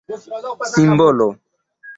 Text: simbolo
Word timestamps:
simbolo 0.79 1.29